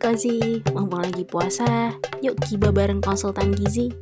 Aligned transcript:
Kozi, 0.00 0.64
mumpung 0.72 1.04
lagi 1.04 1.28
puasa, 1.28 1.92
yuk 2.24 2.40
kiba 2.48 2.72
bareng 2.72 3.04
konsultan 3.04 3.52
gizi. 3.52 3.92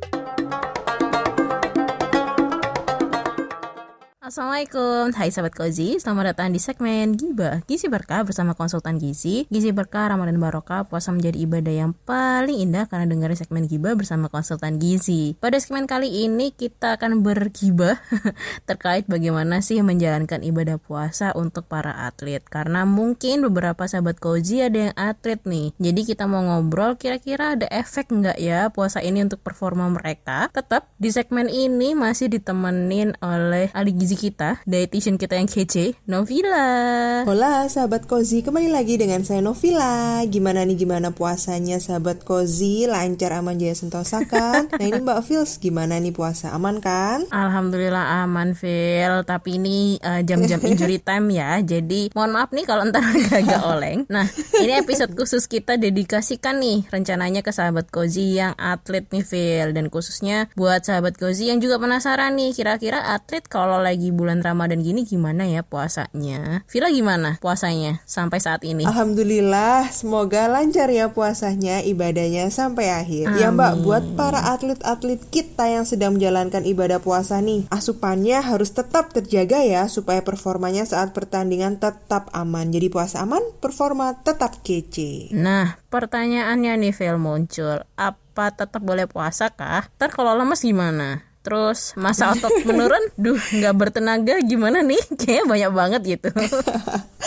Assalamualaikum, 4.29 5.09
hai 5.17 5.33
sahabat 5.33 5.57
Kozi, 5.57 5.97
selamat 5.97 6.37
datang 6.37 6.53
di 6.53 6.61
segmen 6.61 7.17
Giba 7.17 7.65
Gizi 7.65 7.89
Berkah 7.89 8.21
bersama 8.21 8.53
konsultan 8.53 9.01
Gizi. 9.01 9.49
Gizi 9.49 9.73
Berkah 9.73 10.13
Ramadan 10.13 10.37
Barokah, 10.37 10.85
puasa 10.85 11.09
menjadi 11.09 11.49
ibadah 11.49 11.73
yang 11.73 11.97
paling 12.05 12.61
indah 12.61 12.85
karena 12.85 13.09
dengerin 13.09 13.33
segmen 13.33 13.65
Giba 13.65 13.97
bersama 13.97 14.29
konsultan 14.29 14.77
Gizi. 14.77 15.33
Pada 15.41 15.57
segmen 15.57 15.89
kali 15.89 16.29
ini 16.29 16.53
kita 16.53 17.01
akan 17.01 17.25
bergibah 17.25 17.97
terkait 18.69 19.09
bagaimana 19.09 19.65
sih 19.65 19.81
menjalankan 19.81 20.45
ibadah 20.45 20.77
puasa 20.77 21.33
untuk 21.33 21.65
para 21.65 21.97
atlet. 22.05 22.45
Karena 22.45 22.85
mungkin 22.85 23.41
beberapa 23.41 23.89
sahabat 23.89 24.21
Kozi 24.21 24.61
ada 24.61 24.93
yang 24.93 24.93
atlet 24.93 25.41
nih. 25.41 25.73
Jadi 25.81 26.05
kita 26.05 26.29
mau 26.29 26.45
ngobrol 26.45 27.01
kira-kira 27.01 27.57
ada 27.57 27.65
efek 27.73 28.13
nggak 28.13 28.37
ya 28.37 28.69
puasa 28.69 29.01
ini 29.01 29.25
untuk 29.25 29.41
performa 29.41 29.89
mereka. 29.89 30.53
Tetap 30.53 30.85
di 31.01 31.09
segmen 31.09 31.49
ini 31.49 31.97
masih 31.97 32.29
ditemenin 32.29 33.17
oleh 33.25 33.73
ahli 33.73 33.97
gizi 33.97 34.18
kita, 34.19 34.59
dietitian 34.67 35.15
kita 35.15 35.39
yang 35.39 35.47
kece, 35.47 35.95
Novila. 36.03 37.23
Hola 37.23 37.71
sahabat 37.71 38.03
Kozi, 38.03 38.43
kembali 38.43 38.67
lagi 38.67 38.99
dengan 38.99 39.23
saya 39.23 39.39
Novila. 39.39 40.19
Gimana 40.27 40.67
nih 40.67 40.75
gimana 40.75 41.15
puasanya 41.15 41.79
sahabat 41.79 42.27
Kozi? 42.27 42.83
Lancar 42.83 43.39
aman 43.39 43.55
jaya 43.55 43.71
sentosa 43.71 44.27
kan? 44.27 44.67
nah 44.75 44.83
ini 44.83 44.99
Mbak 44.99 45.23
Fils, 45.23 45.55
gimana 45.63 45.95
nih 46.03 46.11
puasa? 46.11 46.51
Aman 46.51 46.83
kan? 46.83 47.23
Alhamdulillah 47.31 48.27
aman 48.27 48.51
Phil, 48.59 49.23
tapi 49.23 49.55
ini 49.55 49.95
uh, 50.03 50.19
jam-jam 50.27 50.59
injury 50.67 50.99
time 50.99 51.31
ya. 51.31 51.63
Jadi 51.63 52.11
mohon 52.11 52.35
maaf 52.35 52.51
nih 52.51 52.67
kalau 52.67 52.83
ntar 52.91 52.99
agak 53.39 53.63
oleng. 53.63 54.03
Nah, 54.11 54.27
ini 54.59 54.75
episode 54.75 55.15
khusus 55.15 55.47
kita 55.47 55.79
dedikasikan 55.79 56.59
nih 56.59 56.91
rencananya 56.91 57.39
ke 57.39 57.55
sahabat 57.55 57.87
Kozi 57.87 58.35
yang 58.35 58.51
atlet 58.59 59.07
nih 59.15 59.23
Phil 59.23 59.71
dan 59.71 59.87
khususnya 59.87 60.51
buat 60.59 60.83
sahabat 60.83 61.15
Kozi 61.15 61.47
yang 61.47 61.63
juga 61.63 61.79
penasaran 61.79 62.35
nih 62.35 62.51
kira-kira 62.51 63.15
atlet 63.15 63.47
kalau 63.47 63.79
lagi 63.79 64.08
bulan 64.09 64.41
Ramadan 64.43 64.81
gini 64.81 65.05
gimana 65.05 65.45
ya 65.45 65.61
puasanya? 65.61 66.65
Vila 66.67 66.89
gimana 66.91 67.39
puasanya 67.39 68.01
sampai 68.03 68.39
saat 68.41 68.65
ini? 68.65 68.83
Alhamdulillah, 68.85 69.89
semoga 69.93 70.49
lancar 70.49 70.89
ya 70.91 71.13
puasanya, 71.13 71.85
ibadahnya 71.85 72.49
sampai 72.49 72.91
akhir. 72.91 73.31
Amin. 73.31 73.41
Ya 73.41 73.49
Mbak, 73.53 73.73
buat 73.85 74.03
para 74.17 74.51
atlet-atlet 74.51 75.21
kita 75.29 75.69
yang 75.69 75.85
sedang 75.87 76.17
menjalankan 76.17 76.65
ibadah 76.65 76.99
puasa 76.99 77.39
nih, 77.39 77.69
asupannya 77.69 78.41
harus 78.41 78.73
tetap 78.73 79.13
terjaga 79.13 79.61
ya 79.63 79.85
supaya 79.87 80.25
performanya 80.25 80.83
saat 80.83 81.13
pertandingan 81.13 81.77
tetap 81.77 82.27
aman. 82.33 82.73
Jadi 82.73 82.89
puasa 82.89 83.23
aman, 83.23 83.41
performa 83.61 84.17
tetap 84.25 84.59
kece. 84.65 85.31
Nah, 85.31 85.77
pertanyaannya 85.93 86.75
nih 86.81 86.93
Phil 86.95 87.21
muncul, 87.21 87.85
apa 87.95 88.45
tetap 88.55 88.81
boleh 88.81 89.05
puasa 89.05 89.51
kah? 89.53 89.87
Ntar 89.99 90.11
kalau 90.11 90.35
lemes 90.35 90.63
gimana? 90.63 91.28
Terus 91.39 91.95
masa 91.95 92.35
otot 92.35 92.51
menurun, 92.67 93.01
duh 93.23 93.39
nggak 93.39 93.75
bertenaga 93.75 94.39
gimana 94.43 94.83
nih? 94.83 94.99
Kayaknya 95.19 95.45
banyak 95.47 95.71
banget 95.71 96.01
gitu. 96.17 96.29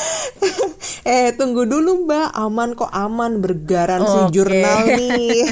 eh 1.08 1.34
tunggu 1.34 1.66
dulu 1.66 2.06
mbak, 2.06 2.30
aman 2.36 2.76
kok 2.76 2.92
aman 2.92 3.42
bergaransi 3.42 4.18
okay. 4.28 4.32
jurnal 4.32 4.78
nih. 4.86 5.42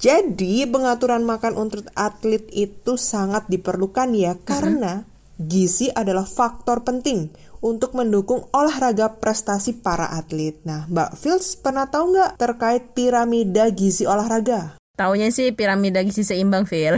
Jadi 0.00 0.64
pengaturan 0.64 1.28
makan 1.28 1.60
untuk 1.60 1.84
atlet 1.92 2.48
itu 2.56 2.96
sangat 2.96 3.52
diperlukan 3.52 4.16
ya 4.16 4.32
karena 4.40 5.04
gizi 5.36 5.92
adalah 5.92 6.24
faktor 6.24 6.88
penting 6.88 7.28
untuk 7.60 7.92
mendukung 7.92 8.48
olahraga 8.56 9.20
prestasi 9.20 9.84
para 9.84 10.08
atlet. 10.08 10.56
Nah, 10.64 10.88
Mbak 10.88 11.10
Fils 11.20 11.60
pernah 11.60 11.84
tahu 11.84 12.16
nggak 12.16 12.40
terkait 12.40 12.96
piramida 12.96 13.68
gizi 13.68 14.08
olahraga? 14.08 14.79
Taunya 15.00 15.32
sih 15.32 15.56
piramida 15.56 16.04
gizi 16.04 16.28
seimbang, 16.28 16.68
Phil. 16.68 16.92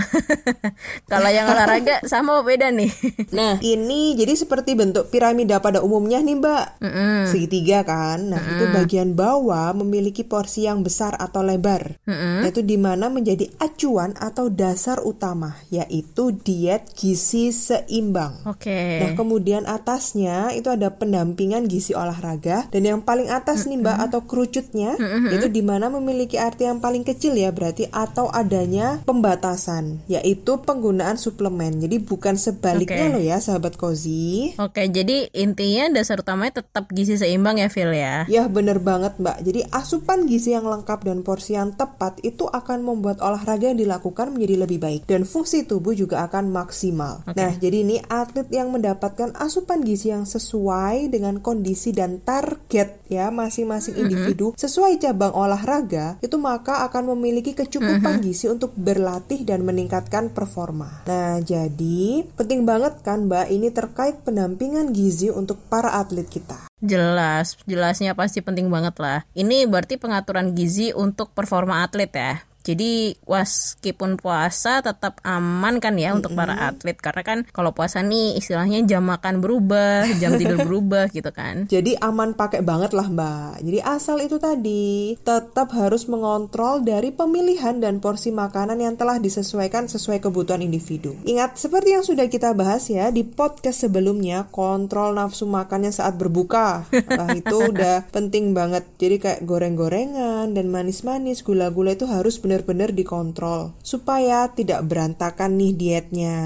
Kalau 1.12 1.30
yang 1.30 1.46
olahraga 1.46 2.02
sama 2.10 2.42
beda 2.42 2.74
nih? 2.74 2.90
nah, 3.30 3.62
ini 3.62 4.18
jadi 4.18 4.34
seperti 4.34 4.74
bentuk 4.74 5.06
piramida 5.06 5.62
pada 5.62 5.86
umumnya 5.86 6.18
nih, 6.18 6.34
Mbak. 6.34 6.82
Mm 6.82 6.91
-mm. 6.91 7.18
Segitiga 7.30 7.86
kan. 7.86 8.26
Nah, 8.26 8.42
mm 8.42 8.48
-mm. 8.50 8.54
itu 8.58 8.64
bagian 8.74 9.10
bawah 9.14 9.70
memiliki 9.78 10.26
porsi 10.26 10.66
yang 10.66 10.82
besar 10.82 11.14
atau 11.14 11.46
lebar. 11.46 12.02
Mm 12.02 12.10
-mm. 12.10 12.36
Yaitu 12.42 12.66
di 12.66 12.74
mana 12.74 13.06
menjadi 13.06 13.46
acuan 13.62 14.18
atau 14.18 14.50
dasar 14.50 14.98
utama, 15.06 15.62
yaitu 15.70 16.34
diet 16.34 16.91
gizi 16.98 17.54
seimbang. 17.54 18.34
Oke. 18.50 18.66
Okay. 18.66 18.98
Nah, 18.98 19.10
kemudian 19.14 19.62
atasnya 19.62 20.50
itu 20.58 20.74
ada 20.74 20.91
pendampingan 20.91 21.70
gizi 21.70 21.94
olahraga 21.94 22.66
dan 22.66 22.82
yang 22.82 22.98
paling 23.06 23.30
atas 23.30 23.62
mm 23.62 23.62
-mm. 23.62 23.70
nih, 23.70 23.78
Mbak, 23.86 23.98
atau 24.10 24.20
kerucutnya 24.26 24.91
mm 24.98 25.06
-hmm. 25.06 25.34
itu 25.38 25.46
di 25.46 25.62
mana 25.62 25.86
memiliki 25.86 26.34
arti 26.34 26.66
yang 26.66 26.82
paling 26.82 27.06
kecil 27.06 27.38
ya, 27.38 27.54
berarti 27.54 27.91
atau 27.92 28.32
adanya 28.32 28.98
pembatasan 29.04 30.03
yaitu 30.08 30.58
penggunaan 30.64 31.20
suplemen. 31.20 31.78
Jadi 31.78 32.00
bukan 32.03 32.34
sebaliknya 32.41 33.06
okay. 33.08 33.14
loh 33.14 33.22
ya 33.22 33.38
sahabat 33.38 33.76
Kozi. 33.76 34.56
Oke, 34.58 34.82
okay, 34.82 34.86
jadi 34.88 35.28
intinya 35.36 35.92
dasar 35.92 36.20
utamanya 36.25 36.64
tetap 36.64 36.91
gizi 36.91 37.20
seimbang 37.20 37.60
ya 37.60 37.69
Phil 37.69 37.92
ya. 37.92 38.25
Ya 38.26 38.48
bener 38.48 38.80
banget 38.80 39.20
Mbak. 39.20 39.38
Jadi 39.44 39.60
asupan 39.70 40.26
gizi 40.26 40.56
yang 40.56 40.66
lengkap 40.66 41.04
dan 41.04 41.20
porsi 41.22 41.54
yang 41.54 41.76
tepat 41.76 42.19
itu 42.25 42.48
akan 42.48 42.82
membuat 42.82 43.20
olahraga 43.20 43.70
yang 43.70 43.78
dilakukan 43.78 44.32
menjadi 44.32 44.64
lebih 44.64 44.78
baik 44.80 45.03
dan 45.06 45.28
fungsi 45.28 45.69
tubuh 45.69 45.92
juga 45.92 46.24
akan 46.26 46.50
maksimal. 46.50 47.22
Okay. 47.28 47.36
Nah, 47.38 47.53
jadi 47.60 47.76
ini 47.84 47.97
atlet 48.09 48.48
yang 48.50 48.72
mendapatkan 48.72 49.36
asupan 49.36 49.84
gizi 49.84 50.10
yang 50.10 50.24
sesuai 50.24 51.12
dengan 51.12 51.38
kondisi 51.44 51.92
dan 51.92 52.22
target 52.24 53.04
ya 53.12 53.28
masing-masing 53.28 54.00
individu 54.00 54.50
mm 54.50 54.53
-hmm. 54.56 54.62
sesuai 54.62 54.92
cabang 55.03 55.36
olahraga 55.36 56.16
itu 56.24 56.36
maka 56.41 56.86
akan 56.88 57.12
memiliki 57.12 57.53
kecukupan 57.72 58.21
kecukupan 58.21 58.21
gizi 58.21 58.47
untuk 58.53 58.77
berlatih 58.77 59.41
dan 59.49 59.65
meningkatkan 59.65 60.28
performa. 60.28 61.09
Nah, 61.09 61.41
jadi 61.41 62.28
penting 62.37 62.69
banget 62.69 63.00
kan 63.00 63.25
Mbak 63.25 63.47
ini 63.49 63.69
terkait 63.72 64.21
pendampingan 64.21 64.93
gizi 64.93 65.33
untuk 65.33 65.56
para 65.72 65.97
atlet 65.97 66.28
kita. 66.28 66.69
Jelas, 66.84 67.56
jelasnya 67.65 68.12
pasti 68.12 68.44
penting 68.44 68.69
banget 68.69 68.99
lah. 69.00 69.25
Ini 69.33 69.65
berarti 69.71 69.97
pengaturan 69.97 70.53
gizi 70.53 70.93
untuk 70.93 71.33
performa 71.33 71.81
atlet 71.87 72.12
ya. 72.12 72.44
Jadi 72.62 73.18
meskipun 73.26 74.16
puasa 74.18 74.80
tetap 74.80 75.18
aman 75.26 75.82
kan 75.82 75.98
ya 75.98 76.10
mm 76.10 76.10
-hmm. 76.10 76.18
untuk 76.22 76.32
para 76.38 76.54
atlet 76.70 76.98
karena 76.98 77.22
kan 77.26 77.38
kalau 77.50 77.74
puasa 77.74 78.00
nih 78.00 78.38
istilahnya 78.38 78.86
jam 78.86 79.02
makan 79.06 79.42
berubah, 79.42 80.06
jam 80.22 80.38
tidur 80.38 80.62
berubah 80.68 81.10
gitu 81.10 81.28
kan. 81.34 81.66
Jadi 81.66 81.98
aman 81.98 82.38
pakai 82.38 82.62
banget 82.62 82.94
lah 82.94 83.10
Mbak. 83.10 83.66
Jadi 83.66 83.78
asal 83.82 84.22
itu 84.22 84.38
tadi 84.38 85.18
tetap 85.18 85.74
harus 85.74 86.06
mengontrol 86.06 86.84
dari 86.86 87.10
pemilihan 87.10 87.82
dan 87.82 87.98
porsi 87.98 88.30
makanan 88.30 88.78
yang 88.78 88.94
telah 88.94 89.18
disesuaikan 89.18 89.90
sesuai 89.90 90.22
kebutuhan 90.22 90.62
individu. 90.62 91.18
Ingat 91.26 91.58
seperti 91.58 91.98
yang 91.98 92.04
sudah 92.04 92.26
kita 92.30 92.54
bahas 92.54 92.86
ya 92.86 93.08
di 93.08 93.24
podcast 93.24 93.88
sebelumnya, 93.88 94.46
kontrol 94.52 95.16
nafsu 95.16 95.48
makannya 95.48 95.90
saat 95.90 96.20
berbuka. 96.20 96.84
Nah, 96.92 97.32
itu 97.32 97.56
udah 97.72 98.06
penting 98.12 98.52
banget. 98.52 98.84
Jadi 99.00 99.16
kayak 99.18 99.40
goreng-gorengan 99.48 100.52
dan 100.52 100.68
manis-manis, 100.68 101.40
gula-gula 101.40 101.96
itu 101.96 102.04
harus 102.04 102.36
benar 102.36 102.51
benar-benar 102.52 102.92
dikontrol 102.92 103.72
supaya 103.80 104.44
tidak 104.52 104.84
berantakan 104.84 105.56
nih 105.56 105.72
dietnya 105.72 106.36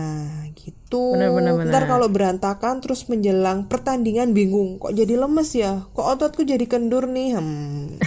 gitu 0.55 0.86
Bener, 0.91 1.35
bener, 1.35 1.53
bener. 1.59 1.73
Ntar 1.75 1.85
kalau 1.91 2.07
berantakan 2.07 2.79
terus 2.79 3.11
menjelang 3.11 3.67
pertandingan 3.67 4.31
bingung, 4.31 4.79
kok 4.79 4.95
jadi 4.95 5.19
lemes 5.19 5.51
ya? 5.57 5.83
Kok 5.91 6.07
ototku 6.15 6.47
jadi 6.47 6.63
kendur 6.71 7.11
nih? 7.11 7.35
Hmm. 7.35 7.99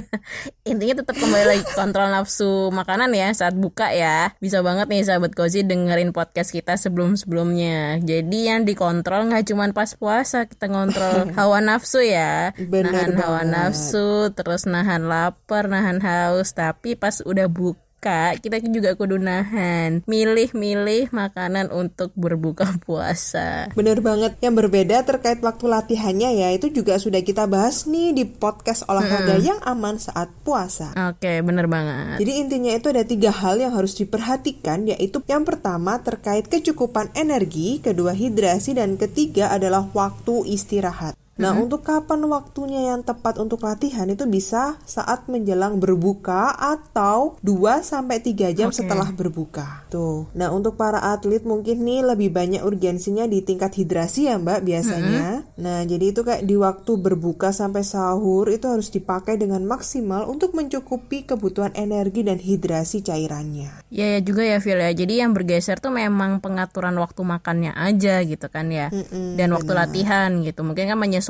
Intinya 0.70 1.00
tetap 1.00 1.16
kembali 1.16 1.46
lagi 1.46 1.64
kontrol 1.72 2.12
nafsu 2.12 2.68
makanan 2.68 3.12
ya 3.16 3.32
saat 3.32 3.56
buka 3.56 3.88
ya. 3.96 4.36
Bisa 4.36 4.60
banget 4.60 4.90
nih 4.92 5.06
sahabat 5.06 5.32
Kozi 5.32 5.64
dengerin 5.64 6.12
podcast 6.12 6.52
kita 6.52 6.76
sebelum-sebelumnya. 6.76 8.04
Jadi 8.04 8.52
yang 8.52 8.68
dikontrol 8.68 9.32
nggak 9.32 9.48
cuma 9.48 9.70
pas 9.72 9.96
puasa, 9.96 10.44
kita 10.44 10.68
ngontrol 10.68 11.28
hawa 11.38 11.64
nafsu 11.64 12.04
ya. 12.04 12.52
Bener 12.60 12.92
nahan 12.92 13.12
banget. 13.16 13.22
hawa 13.24 13.42
nafsu, 13.48 14.34
terus 14.36 14.68
nahan 14.68 15.08
lapar, 15.08 15.72
nahan 15.72 16.04
haus. 16.04 16.52
Tapi 16.52 16.98
pas 16.98 17.24
udah 17.24 17.48
buka 17.48 17.85
Kak, 17.96 18.44
kita 18.44 18.60
juga 18.60 18.92
kudu 18.92 19.16
nahan 19.16 20.04
milih-milih 20.04 21.10
makanan 21.10 21.72
untuk 21.72 22.12
berbuka 22.12 22.68
puasa. 22.86 23.72
Bener 23.72 24.04
banget. 24.04 24.36
Yang 24.44 24.54
berbeda 24.64 24.96
terkait 25.08 25.40
waktu 25.40 25.64
latihannya 25.64 26.30
ya, 26.36 26.48
itu 26.52 26.68
juga 26.70 27.00
sudah 27.00 27.24
kita 27.24 27.48
bahas 27.48 27.88
nih 27.88 28.12
di 28.12 28.24
podcast 28.28 28.84
olahraga 28.86 29.40
hmm. 29.40 29.44
yang 29.44 29.60
aman 29.64 29.96
saat 29.96 30.28
puasa. 30.44 30.92
Oke, 31.10 31.24
okay, 31.24 31.36
bener 31.40 31.66
banget. 31.66 32.20
Jadi 32.20 32.32
intinya 32.36 32.72
itu 32.76 32.86
ada 32.92 33.02
tiga 33.02 33.32
hal 33.32 33.58
yang 33.58 33.72
harus 33.72 33.96
diperhatikan, 33.96 34.86
yaitu 34.86 35.24
yang 35.26 35.42
pertama 35.48 35.98
terkait 36.04 36.46
kecukupan 36.46 37.10
energi, 37.16 37.80
kedua 37.80 38.12
hidrasi, 38.12 38.76
dan 38.76 39.00
ketiga 39.00 39.50
adalah 39.50 39.88
waktu 39.96 40.46
istirahat. 40.52 41.16
Nah, 41.36 41.52
hmm. 41.52 41.68
untuk 41.68 41.84
kapan 41.84 42.24
waktunya 42.32 42.88
yang 42.92 43.04
tepat 43.04 43.36
untuk 43.36 43.60
latihan 43.60 44.08
itu 44.08 44.24
bisa 44.24 44.80
saat 44.88 45.28
menjelang 45.28 45.76
berbuka 45.76 46.56
atau 46.56 47.36
2 47.44 47.84
sampai 47.84 48.24
3 48.24 48.56
jam 48.56 48.72
okay. 48.72 48.80
setelah 48.80 49.12
berbuka. 49.12 49.84
Tuh. 49.92 50.32
Nah, 50.32 50.48
untuk 50.56 50.80
para 50.80 50.96
atlet 51.12 51.44
mungkin 51.44 51.84
nih 51.84 52.08
lebih 52.08 52.32
banyak 52.32 52.64
urgensinya 52.64 53.28
di 53.28 53.44
tingkat 53.44 53.76
hidrasi 53.76 54.32
ya, 54.32 54.40
Mbak, 54.40 54.60
biasanya. 54.64 55.44
Hmm. 55.44 55.60
Nah, 55.60 55.78
jadi 55.84 56.16
itu 56.16 56.24
kayak 56.24 56.48
di 56.48 56.56
waktu 56.56 56.92
berbuka 56.96 57.52
sampai 57.52 57.84
sahur 57.84 58.48
itu 58.48 58.64
harus 58.72 58.88
dipakai 58.88 59.36
dengan 59.36 59.60
maksimal 59.68 60.24
untuk 60.24 60.56
mencukupi 60.56 61.28
kebutuhan 61.28 61.76
energi 61.76 62.24
dan 62.24 62.40
hidrasi 62.40 63.04
cairannya. 63.04 63.84
Ya, 63.92 64.16
ya 64.16 64.20
juga 64.24 64.40
ya, 64.40 64.56
Phil 64.56 64.80
ya. 64.80 64.88
Jadi 64.88 65.20
yang 65.20 65.36
bergeser 65.36 65.84
tuh 65.84 65.92
memang 65.92 66.40
pengaturan 66.40 66.96
waktu 66.96 67.20
makannya 67.20 67.76
aja 67.76 68.24
gitu 68.24 68.48
kan 68.48 68.72
ya. 68.72 68.88
Mm 68.88 69.04
-mm, 69.04 69.28
dan 69.36 69.48
waktu 69.52 69.72
benar. 69.76 69.84
latihan 69.84 70.30
gitu. 70.40 70.64
Mungkin 70.64 70.88
kan 70.88 70.96
menyesuaikan. 70.96 71.25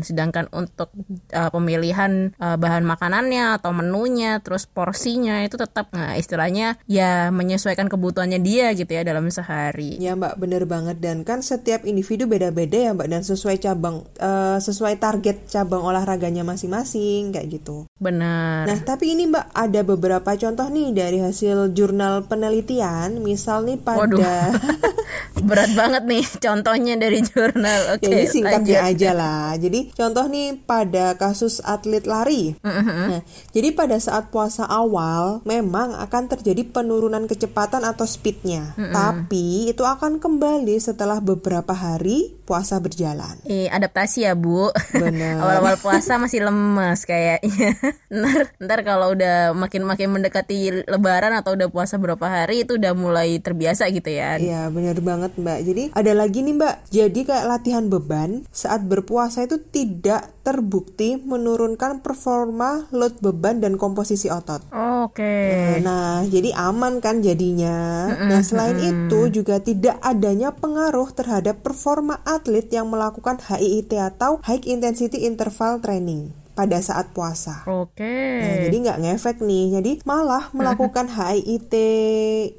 Sedangkan 0.00 0.48
untuk 0.54 0.88
uh, 1.34 1.50
pemilihan 1.52 2.32
uh, 2.40 2.56
bahan 2.56 2.86
makanannya 2.86 3.60
atau 3.60 3.74
menunya, 3.76 4.40
terus 4.40 4.64
porsinya 4.64 5.44
itu 5.44 5.60
tetap 5.60 5.92
nah, 5.92 6.16
istilahnya 6.16 6.80
ya 6.88 7.28
menyesuaikan 7.28 7.90
kebutuhannya 7.92 8.40
dia 8.40 8.72
gitu 8.72 8.88
ya 8.88 9.04
dalam 9.04 9.28
sehari. 9.28 10.00
Ya 10.00 10.16
Mbak, 10.16 10.40
bener 10.40 10.64
banget 10.64 11.02
dan 11.02 11.26
kan 11.26 11.44
setiap 11.44 11.84
individu 11.84 12.24
beda-beda 12.24 12.90
ya 12.90 12.90
Mbak 12.94 13.08
dan 13.10 13.22
sesuai 13.26 13.56
cabang 13.60 14.06
uh, 14.22 14.58
sesuai 14.62 14.96
target 14.96 15.50
cabang 15.50 15.84
olahraganya 15.84 16.46
masing-masing 16.46 17.34
kayak 17.34 17.60
gitu. 17.60 17.84
Benar. 17.98 18.70
Nah, 18.70 18.78
tapi 18.86 19.12
ini 19.12 19.26
Mbak 19.28 19.46
ada 19.52 19.80
beberapa 19.82 20.30
contoh 20.38 20.66
nih 20.70 20.90
dari 20.94 21.18
hasil 21.18 21.74
jurnal 21.74 22.24
penelitian, 22.30 23.20
misal 23.20 23.66
nih 23.66 23.78
pada 23.80 24.54
berat 25.42 25.72
banget 25.74 26.02
nih 26.06 26.24
contohnya 26.38 26.94
dari 26.94 27.20
jurnal. 27.24 27.80
Oke. 27.96 28.06
Okay, 28.06 28.10
Jadi 28.10 28.24
singkatnya 28.30 28.78
lanjut. 28.84 28.90
aja 28.94 29.10
lah. 29.14 29.46
Jadi 29.58 29.80
contoh 29.94 30.24
nih 30.28 30.48
pada 30.62 31.06
kasus 31.18 31.58
atlet 31.64 32.04
lari. 32.04 32.54
Uh-huh. 32.60 32.84
Nah, 32.84 33.20
jadi 33.50 33.68
pada 33.74 33.96
saat 33.98 34.28
puasa 34.30 34.68
awal 34.68 35.42
memang 35.48 35.96
akan 35.96 36.30
terjadi 36.30 36.66
penurunan 36.68 37.26
kecepatan 37.26 37.82
atau 37.82 38.04
speednya. 38.04 38.76
Uh-huh. 38.76 38.92
Tapi 38.92 39.72
itu 39.72 39.82
akan 39.82 40.22
kembali 40.22 40.76
setelah 40.78 41.18
beberapa 41.18 41.72
hari 41.72 42.36
puasa 42.44 42.76
berjalan. 42.78 43.40
Eh, 43.48 43.72
adaptasi 43.72 44.28
ya 44.28 44.36
Bu. 44.36 44.68
Benar. 44.92 45.38
Awal-awal 45.42 45.80
puasa 45.80 46.20
masih 46.20 46.44
lemes 46.44 47.08
kayaknya. 47.08 47.72
ntar, 48.12 48.52
ntar 48.60 48.78
kalau 48.84 49.16
udah 49.16 49.56
makin-makin 49.56 50.12
mendekati 50.12 50.84
Lebaran 50.84 51.32
atau 51.32 51.56
udah 51.56 51.72
puasa 51.72 51.96
berapa 51.96 52.22
hari 52.28 52.68
itu 52.68 52.76
udah 52.76 52.92
mulai 52.92 53.40
terbiasa 53.40 53.88
gitu 53.88 54.12
ya. 54.12 54.36
Iya 54.36 54.68
benar 54.68 55.00
banget 55.00 55.32
Mbak. 55.40 55.58
Jadi 55.64 55.82
ada 55.96 56.12
lagi 56.12 56.44
nih 56.44 56.54
Mbak. 56.60 56.74
Jadi 56.92 57.20
kayak 57.24 57.46
latihan 57.48 57.84
beban 57.88 58.44
saat 58.52 58.84
berpuasa 58.84 59.48
itu 59.48 59.56
tidak 59.72 60.33
terbukti 60.44 61.16
menurunkan 61.16 62.04
performa 62.04 62.86
load 62.92 63.18
beban 63.24 63.64
dan 63.64 63.80
komposisi 63.80 64.28
otot. 64.28 64.60
Oh, 64.70 64.94
Oke. 65.04 65.20
Okay. 65.20 65.84
Nah, 65.84 66.24
jadi 66.24 66.56
aman 66.56 67.04
kan 67.04 67.20
jadinya. 67.20 68.08
Nah, 68.08 68.40
selain 68.40 68.80
itu 68.80 69.28
juga 69.28 69.60
tidak 69.60 70.00
adanya 70.00 70.56
pengaruh 70.56 71.12
terhadap 71.12 71.60
performa 71.60 72.24
atlet 72.24 72.64
yang 72.72 72.88
melakukan 72.88 73.36
HIIT 73.36 73.92
atau 74.00 74.40
High 74.40 74.64
Intensity 74.64 75.28
Interval 75.28 75.84
Training 75.84 76.43
pada 76.54 76.78
saat 76.78 77.10
puasa. 77.10 77.66
Oke. 77.66 78.00
Okay. 78.00 78.38
Nah, 78.40 78.56
jadi 78.70 78.76
nggak 78.88 78.98
ngefek 79.02 79.36
nih. 79.42 79.64
Jadi 79.78 79.92
malah 80.06 80.48
melakukan 80.54 81.10
HIIT 81.18 81.74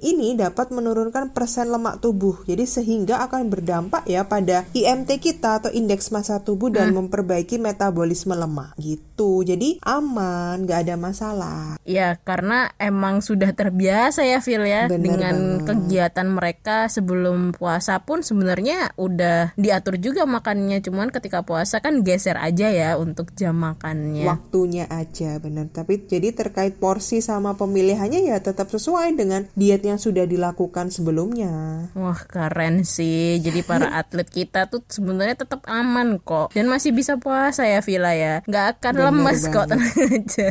ini 0.03 0.35
dapat 0.35 0.69
menurunkan 0.69 1.31
persen 1.31 1.71
lemak 1.71 2.03
tubuh. 2.03 2.43
Jadi 2.43 2.67
sehingga 2.67 3.23
akan 3.25 3.47
berdampak 3.47 4.03
ya 4.05 4.27
pada 4.27 4.67
IMT 4.75 5.17
kita 5.23 5.63
atau 5.63 5.71
indeks 5.71 6.11
massa 6.11 6.43
tubuh 6.43 6.67
dan 6.67 6.91
hmm. 6.91 7.07
memperbaiki 7.07 7.55
metabolisme 7.57 8.35
lemak 8.35 8.75
gitu. 8.75 9.41
Jadi 9.47 9.79
aman, 9.81 10.67
nggak 10.67 10.79
ada 10.85 10.95
masalah. 10.99 11.63
Ya 11.87 12.19
karena 12.19 12.75
emang 12.75 13.23
sudah 13.23 13.55
terbiasa 13.55 14.27
ya 14.27 14.43
Phil 14.43 14.67
ya 14.67 14.91
Bener 14.91 14.99
dengan 14.99 15.35
banget. 15.63 15.67
kegiatan 15.71 16.27
mereka 16.27 16.77
sebelum 16.91 17.55
puasa 17.55 18.03
pun 18.03 18.19
sebenarnya 18.19 18.91
udah 18.99 19.55
diatur 19.55 19.95
juga 19.95 20.27
makannya. 20.27 20.83
Cuman 20.83 21.15
ketika 21.15 21.47
puasa 21.47 21.79
kan 21.79 22.03
geser 22.03 22.35
aja 22.35 22.67
ya 22.67 22.99
untuk 22.99 23.31
jam 23.37 23.55
makan 23.55 23.84
makannya. 23.85 24.25
Waktunya 24.25 24.85
aja 24.89 25.37
benar. 25.37 25.69
Tapi 25.69 26.09
jadi 26.09 26.33
terkait 26.33 26.81
porsi 26.81 27.21
sama 27.21 27.53
pemilihannya 27.53 28.25
ya 28.25 28.41
tetap 28.41 28.73
sesuai 28.73 29.13
dengan 29.13 29.45
diet 29.53 29.85
yang 29.85 30.01
sudah 30.01 30.25
dilakukan 30.25 30.89
sebelumnya. 30.89 31.85
Wah 31.93 32.17
keren 32.25 32.81
sih. 32.81 33.37
Jadi 33.37 33.61
para 33.61 33.93
atlet 34.01 34.25
kita 34.25 34.65
tuh 34.65 34.81
sebenarnya 34.89 35.45
tetap 35.45 35.61
aman 35.69 36.17
kok 36.17 36.49
dan 36.57 36.65
masih 36.65 36.89
bisa 36.97 37.21
puasa 37.21 37.69
ya 37.69 37.85
Vila 37.85 38.17
ya. 38.17 38.41
Nggak 38.49 38.81
akan 38.81 38.93
bener 38.97 39.05
lemes 39.05 39.41
banget. 39.45 39.53
kok 39.53 39.65
tenang 39.69 39.93
aja. 40.17 40.47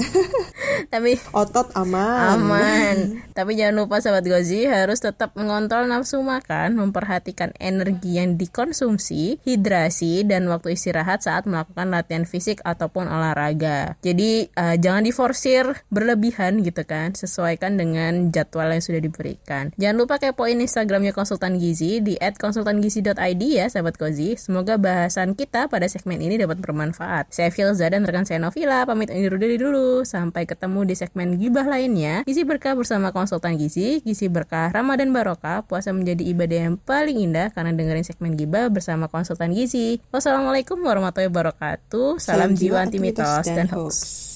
Tapi 0.94 1.12
otot 1.34 1.68
aman. 1.74 2.38
Aman. 2.38 2.96
Tapi 3.36 3.58
jangan 3.58 3.74
lupa 3.82 3.98
sahabat 3.98 4.22
Gozi 4.30 4.70
harus 4.70 5.02
tetap 5.02 5.34
mengontrol 5.34 5.90
nafsu 5.90 6.22
makan, 6.22 6.78
memperhatikan 6.78 7.50
energi 7.58 8.14
yang 8.22 8.38
dikonsumsi, 8.38 9.42
hidrasi 9.42 10.22
dan 10.22 10.46
waktu 10.46 10.78
istirahat 10.78 11.26
saat 11.26 11.50
melakukan 11.50 11.90
latihan 11.90 12.22
fisik 12.22 12.62
ataupun 12.62 13.10
olahraga 13.10 13.23
olahraga. 13.24 13.96
Jadi 14.04 14.52
uh, 14.52 14.76
jangan 14.76 15.00
diforsir 15.00 15.64
berlebihan 15.88 16.60
gitu 16.60 16.84
kan, 16.84 17.16
sesuaikan 17.16 17.80
dengan 17.80 18.28
jadwal 18.28 18.68
yang 18.68 18.84
sudah 18.84 19.00
diberikan. 19.00 19.72
Jangan 19.80 19.96
lupa 19.96 20.20
kepoin 20.20 20.60
Instagramnya 20.60 21.16
Konsultan 21.16 21.56
Gizi 21.56 22.04
di 22.04 22.20
@konsultangizi.id 22.20 23.42
ya 23.42 23.66
sahabat 23.72 23.96
Kozi. 23.96 24.36
Semoga 24.36 24.76
bahasan 24.76 25.32
kita 25.32 25.72
pada 25.72 25.88
segmen 25.88 26.20
ini 26.20 26.36
dapat 26.36 26.60
bermanfaat. 26.60 27.32
Saya 27.32 27.48
Filza 27.48 27.88
dan 27.88 28.04
rekan 28.04 28.28
saya 28.28 28.42
Novila 28.42 28.84
pamit 28.84 29.08
undur 29.08 29.40
diri 29.40 29.56
dulu. 29.56 30.04
Sampai 30.04 30.44
ketemu 30.44 30.84
di 30.84 30.94
segmen 30.98 31.40
gibah 31.40 31.64
lainnya. 31.64 32.26
Gizi 32.28 32.44
berkah 32.44 32.76
bersama 32.76 33.14
Konsultan 33.14 33.56
Gizi, 33.56 34.04
Gizi 34.04 34.28
berkah 34.28 34.74
Ramadan 34.74 35.14
Barokah, 35.14 35.64
puasa 35.64 35.94
menjadi 35.94 36.26
ibadah 36.26 36.58
yang 36.68 36.76
paling 36.76 37.16
indah 37.16 37.54
karena 37.54 37.72
dengerin 37.72 38.04
segmen 38.04 38.34
gibah 38.34 38.68
bersama 38.68 39.06
Konsultan 39.06 39.54
Gizi. 39.54 40.02
Wassalamualaikum 40.10 40.76
warahmatullahi 40.82 41.30
wabarakatuh. 41.30 42.18
Salam, 42.18 42.52
Salam 42.54 42.58
jiwa 42.58 42.78
anti 42.82 42.98
Peter, 43.14 43.42
Peter 43.42 43.42
Stanhopes. 43.42 43.96
Stanhopes. 43.96 44.33